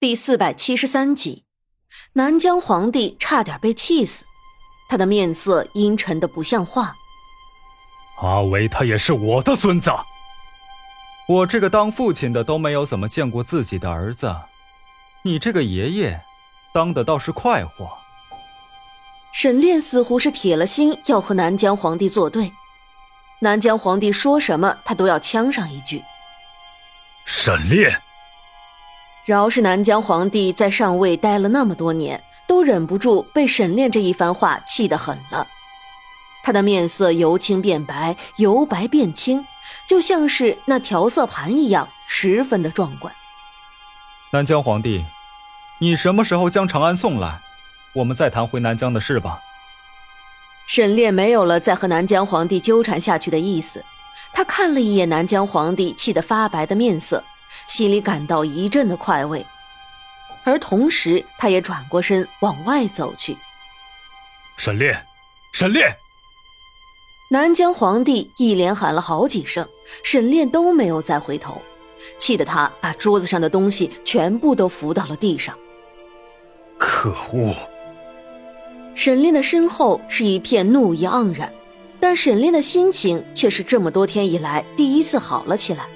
[0.00, 1.44] 第四百七十三集，
[2.14, 4.24] 南疆皇帝差点被气死，
[4.88, 6.96] 他的面色阴沉的不像话。
[8.22, 9.90] 阿维他也是我的孙子，
[11.28, 14.34] 我这个当父亲的都没有怎么见过自己的儿子，
[15.20, 16.18] 你这个爷爷，
[16.72, 17.86] 当的倒是快活。
[19.34, 22.50] 沈炼似乎是铁了心要和南疆皇帝作对，
[23.40, 26.02] 南疆皇帝说什么他都要呛上一句。
[27.26, 28.00] 沈炼。
[29.30, 35.46] 饶是南疆皇帝在上位待了那么多年，都忍不住被沈炼这一番话气得很了。
[36.42, 39.46] 他的面色由青变白，由白变青，
[39.86, 43.14] 就像是那调色盘一样，十分的壮观。
[44.32, 45.04] 南疆皇帝，
[45.78, 47.40] 你什么时候将长安送来？
[47.92, 49.38] 我们再谈回南疆的事吧。
[50.66, 53.84] 沈炼没有了再和南疆皇帝纠缠下去的意思，
[54.32, 57.22] 他看了一眼南疆皇帝气得发白的面色。
[57.70, 59.46] 心里感到一阵的快慰，
[60.42, 63.36] 而同时，他也转过身往外走去。
[64.56, 65.00] 沈炼，
[65.52, 65.96] 沈炼！
[67.30, 69.64] 南疆皇帝一连喊了好几声，
[70.02, 71.62] 沈炼都没有再回头，
[72.18, 75.56] 气得他把桌子上的东西全部都扶到了地上。
[76.76, 77.54] 可恶！
[78.96, 81.54] 沈炼的身后是一片怒意盎然，
[82.00, 85.86] 但沈炼的心情却是这么多天以来第一次好了起来。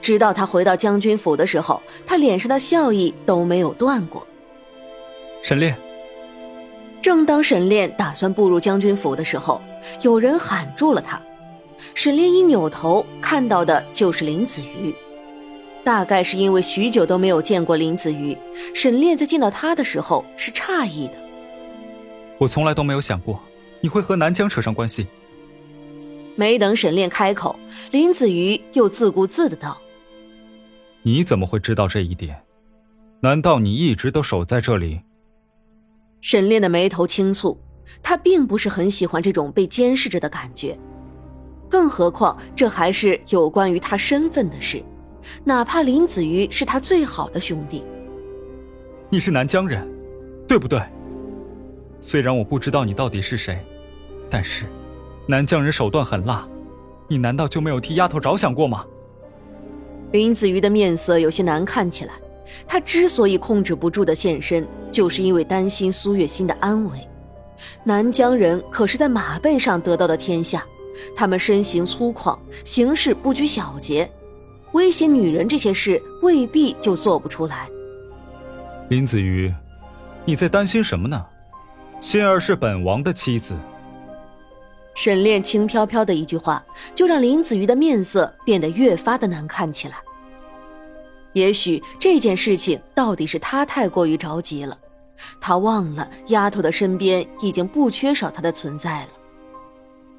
[0.00, 4.26] 直到他回到将军府的时候，他脸上的笑意都没有断过。
[5.42, 5.76] 沈炼。
[7.00, 9.62] 正当沈炼打算步入将军府的时候，
[10.02, 11.20] 有人喊住了他。
[11.94, 14.94] 沈炼一扭头，看到的就是林子瑜。
[15.82, 18.36] 大概是因为许久都没有见过林子瑜，
[18.74, 21.14] 沈炼在见到他的时候是诧异的。
[22.36, 23.40] 我从来都没有想过
[23.80, 25.06] 你会和南疆扯上关系。
[26.40, 27.60] 没等沈炼开口，
[27.90, 29.78] 林子瑜又自顾自的道
[31.04, 32.34] ：“你怎么会知道这一点？
[33.20, 35.02] 难道你一直都守在这里？”
[36.22, 37.58] 沈炼的眉头轻蹙，
[38.02, 40.78] 他并不是很喜欢这种被监视着的感觉，
[41.68, 44.82] 更何况这还是有关于他身份的事，
[45.44, 47.84] 哪怕林子瑜是他最好的兄弟。
[49.10, 49.86] 你是南疆人，
[50.48, 50.82] 对不对？
[52.00, 53.62] 虽然我不知道你到底是谁，
[54.30, 54.64] 但是。
[55.30, 56.44] 南疆人手段狠辣，
[57.06, 58.84] 你难道就没有替丫头着想过吗？
[60.10, 62.14] 林子瑜的面色有些难看起来。
[62.66, 66.98] 他之所以控制不住的现身，就是因为担心苏月心的安危。
[67.84, 70.66] 南疆人可是在马背上得到的天下，
[71.14, 74.10] 他们身形粗犷，行事不拘小节，
[74.72, 77.68] 威胁女人这些事未必就做不出来。
[78.88, 79.54] 林子瑜，
[80.24, 81.24] 你在担心什么呢？
[82.00, 83.54] 心儿是本王的妻子。
[85.00, 86.62] 沈炼轻飘飘的一句话，
[86.94, 89.94] 就让林子瑜的面色变得越发的难看起来。
[91.32, 94.76] 也许这件事情到底是他太过于着急了，
[95.40, 99.08] 他忘了丫头的身边已经不缺少他的存在了。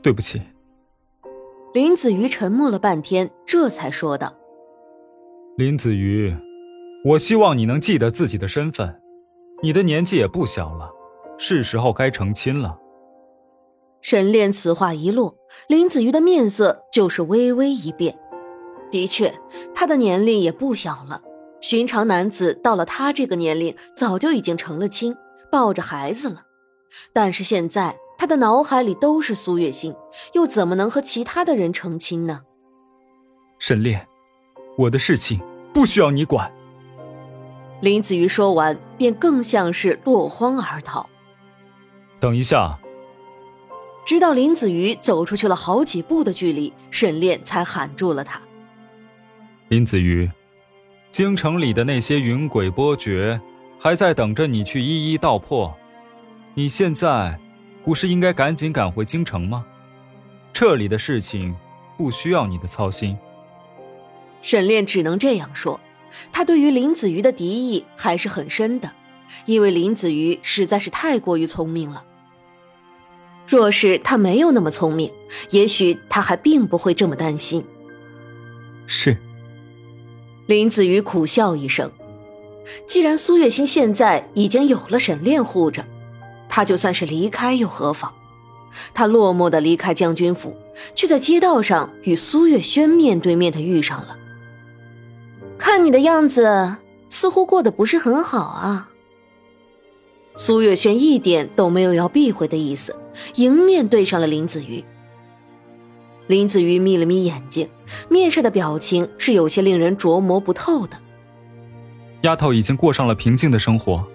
[0.00, 0.40] 对不起。
[1.74, 4.34] 林子瑜沉默了半天，这才说道
[5.58, 6.34] ：“林子瑜，
[7.04, 8.98] 我希望你能记得自己的身份，
[9.62, 10.90] 你的年纪也不小了，
[11.36, 12.74] 是时候该成亲了。”
[14.02, 15.36] 沈炼此话一落，
[15.68, 18.18] 林子瑜的面色就是微微一变。
[18.90, 19.32] 的确，
[19.74, 21.20] 他的年龄也不小了。
[21.60, 25.14] 寻常男子到了他这个年龄，早就已经成了亲，
[25.52, 26.42] 抱着孩子了。
[27.12, 29.94] 但是现在，他的脑海里都是苏月心，
[30.32, 32.40] 又怎么能和其他的人成亲呢？
[33.58, 34.08] 沈炼，
[34.78, 35.38] 我的事情
[35.72, 36.50] 不需要你管。
[37.82, 41.08] 林子瑜说完，便更像是落荒而逃。
[42.18, 42.78] 等一下。
[44.10, 48.42] 直到林子瑜走出去了好几步的距离，沈炼才喊住了他。
[49.68, 50.28] 林子瑜，
[51.12, 53.40] 京城里的那些云鬼波谲，
[53.78, 55.72] 还在等着你去一一道破。
[56.54, 57.38] 你现在
[57.84, 59.64] 不是应该赶紧赶回京城吗？
[60.52, 61.54] 这里的事情
[61.96, 63.16] 不需要你的操心。
[64.42, 65.78] 沈炼只能这样说，
[66.32, 68.90] 他对于林子瑜的敌意还是很深的，
[69.46, 72.06] 因为林子瑜实在是太过于聪明了。
[73.50, 75.10] 若是他没有那么聪明，
[75.50, 77.64] 也许他还并不会这么担心。
[78.86, 79.16] 是。
[80.46, 81.90] 林子瑜苦笑一声，
[82.86, 85.84] 既然苏月心现在已经有了沈炼护着，
[86.48, 88.12] 他就算是离开又何妨？
[88.94, 90.56] 他落寞的离开将军府，
[90.94, 94.16] 却在街道上与苏月轩面对面的遇上了。
[95.58, 96.76] 看你的样子，
[97.08, 98.90] 似乎过得不是很好啊。
[100.36, 102.96] 苏月轩一点都没有要避讳的意思，
[103.34, 104.84] 迎面对上了林子瑜。
[106.28, 107.68] 林子瑜眯了眯眼睛，
[108.08, 110.96] 面上的表情是有些令人琢磨不透的。
[112.22, 114.06] 丫头已经过上了平静的生活，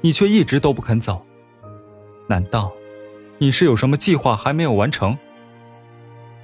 [0.00, 1.24] 你却一直都不肯走。
[2.26, 2.72] 难道
[3.38, 5.16] 你是有什么计划还没有完成？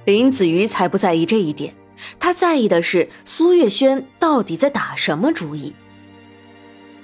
[0.05, 1.73] 林子瑜才不在意这一点，
[2.17, 5.75] 他在意的是苏月轩到底在打什么主意。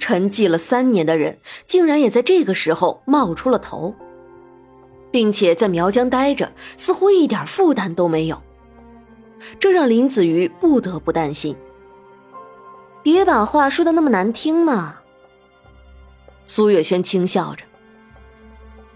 [0.04, 3.94] 沉寂了三年的人，竟然也在这个时候冒出了头，
[5.10, 8.42] 并且在苗疆待着，似乎一点负担都没有。
[9.58, 11.56] 这让林子瑜不得不担心。
[13.02, 14.96] 别把话说的那么难听嘛。
[16.44, 17.64] 苏月轩轻笑着。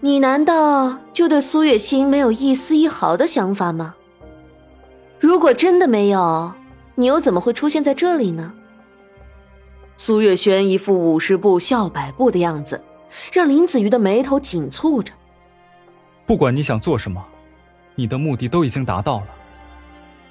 [0.01, 3.95] 你难道就对苏月心没有一丝一毫的想法吗？
[5.19, 6.53] 如果真的没有，
[6.93, 8.53] 你又怎么会出现在这里呢？
[10.01, 12.81] 苏月轩一副五十步笑百步的样子，
[13.33, 15.11] 让林子瑜的眉头紧蹙着。
[16.25, 17.21] 不管你想做什么，
[17.95, 19.27] 你的目的都已经达到了。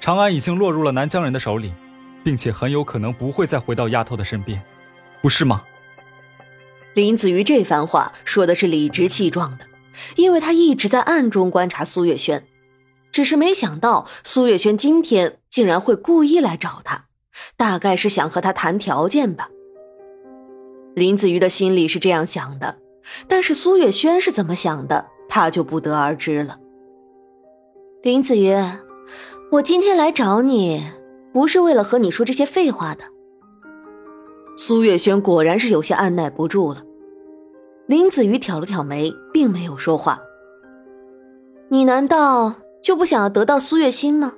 [0.00, 1.70] 长安已经落入了南疆人的手里，
[2.24, 4.58] 并且很有可能不会再回到丫头的身边，
[5.20, 5.62] 不是吗？
[6.94, 9.66] 林子瑜这番话说的是理直气壮的，
[10.16, 12.42] 因为他一直在暗中观察苏月轩。
[13.12, 17.04] 只是没想到苏月轩今天竟然会故意来找他，
[17.58, 19.50] 大概是想和他谈条件吧。
[20.98, 22.76] 林子瑜的心里是这样想的，
[23.26, 26.58] 但是苏月轩是怎么想的，他就不得而知了。
[28.02, 28.54] 林子瑜，
[29.52, 30.82] 我今天来找你，
[31.32, 33.04] 不是为了和你说这些废话的。
[34.56, 36.82] 苏月轩果然是有些按耐不住了。
[37.86, 40.20] 林子瑜挑了挑眉，并没有说话。
[41.70, 42.56] 你难道？
[42.82, 44.34] 就不想要得到苏月心吗？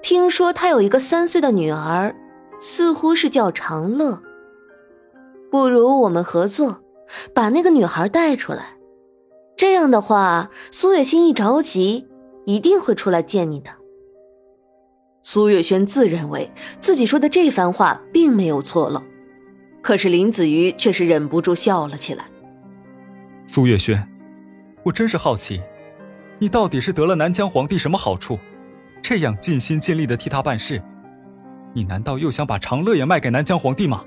[0.00, 2.14] 听说他有一个三岁的女儿，
[2.60, 4.22] 似乎是叫长乐。
[5.50, 6.82] 不如我们合作，
[7.34, 8.76] 把那个女孩带出来。
[9.56, 12.06] 这样的话，苏月心一着急，
[12.44, 13.70] 一定会出来见你的。
[15.22, 19.02] 苏月轩自认为自己说的这番话并没有错漏，
[19.82, 22.24] 可是林子瑜却是忍不住笑了起来。
[23.46, 24.06] 苏月轩，
[24.84, 25.62] 我真是好奇。
[26.38, 28.38] 你到底是得了南疆皇帝什么好处？
[29.02, 30.82] 这样尽心尽力的替他办事，
[31.72, 34.04] 你难道又想把长乐也卖给南疆皇帝吗？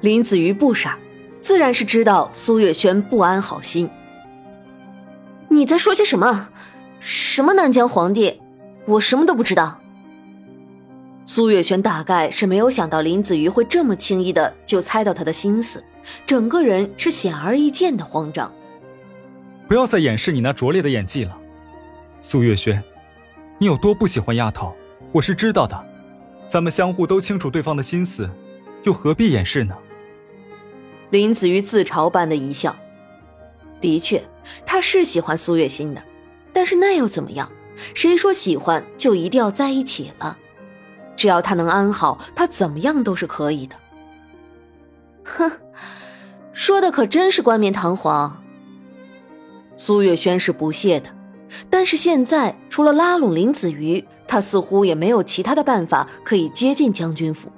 [0.00, 0.98] 林子瑜不傻，
[1.40, 3.88] 自然是知道苏月轩不安好心。
[5.48, 6.50] 你在说些什么？
[7.00, 8.40] 什么南疆皇帝？
[8.86, 9.80] 我什么都不知道。
[11.24, 15.82] 苏月轩大概是没有想到林子瑜会这么轻易的就猜到他的心思，
[16.24, 18.52] 整个人是显而易见的慌张。
[19.66, 21.36] 不要再掩饰你那拙劣的演技了，
[22.22, 22.82] 苏月轩，
[23.58, 24.72] 你有多不喜欢丫头，
[25.10, 25.76] 我是知道的。
[26.46, 28.30] 咱们相互都清楚对方的心思，
[28.84, 29.74] 又何必掩饰呢？
[31.10, 32.76] 林子瑜自嘲般的一笑。
[33.80, 34.22] 的确，
[34.64, 36.02] 他是喜欢苏月心的，
[36.52, 37.50] 但是那又怎么样？
[37.94, 40.38] 谁说喜欢就一定要在一起了？
[41.14, 43.76] 只要他能安好，他怎么样都是可以的。
[45.24, 45.50] 哼，
[46.52, 48.42] 说的可真是冠冕堂皇。
[49.76, 51.10] 苏月轩是不屑的，
[51.68, 57.52] 但是现在除了拉拢林子瑜，他似乎也没有其他的办法可以接近将军府。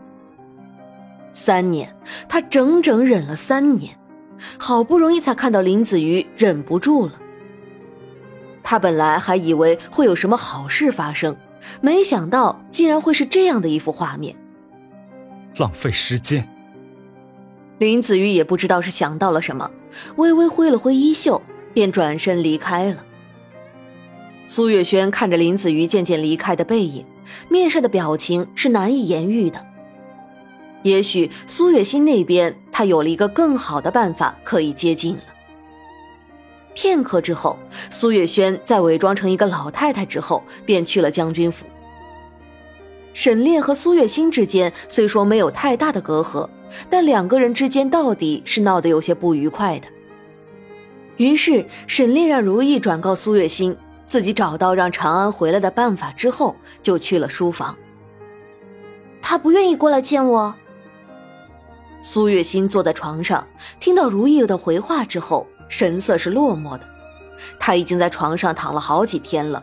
[1.38, 1.96] 三年，
[2.28, 3.98] 他整整忍了三年，
[4.58, 7.12] 好不容易才看到林子瑜忍不住了。
[8.62, 11.36] 他本来还以为会有什么好事发生，
[11.80, 14.36] 没想到竟然会是这样的一幅画面。
[15.56, 16.48] 浪费时间。
[17.78, 19.70] 林子瑜也不知道是想到了什么，
[20.16, 21.40] 微微挥了挥衣袖。
[21.74, 23.04] 便转身离开了。
[24.48, 27.06] 苏月轩看着林子瑜渐渐离开的背影，
[27.48, 29.64] 面上的表情是难以言喻的。
[30.82, 35.22] 也许苏月心那边，他有了一个更好的办法可以接近了。
[36.74, 37.58] 片刻之后，
[37.90, 41.66] 苏月轩在伪装成一个老太太之后，便去了将军府。
[43.12, 46.48] 沈炼和苏月心之间虽说没有太大的隔阂，
[46.88, 49.88] 但两个人之间到底是闹得有些不愉快的。
[51.16, 57.76] 于是，沈炼让如意转告苏月心，自己找到让长安回来的办法之后，就去了书房。
[59.20, 60.54] 他不愿意过来见我。
[62.00, 63.46] 苏月心坐在床上，
[63.80, 66.84] 听到如意的回话之后，神色是落寞的。
[67.58, 69.62] 他已经在床上躺了好几天了，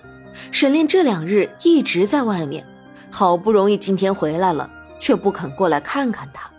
[0.52, 2.66] 沈炼这两日一直在外面，
[3.10, 6.50] 好不容易今天回来了，却不肯过来看看他。